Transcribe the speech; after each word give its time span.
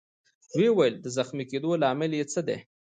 ويې 0.55 0.71
ویل: 0.77 0.95
د 1.01 1.05
زخمي 1.17 1.45
کېدو 1.51 1.69
لامل 1.81 2.11
يې 2.19 2.25
څه 2.33 2.39
دی؟ 2.47 2.57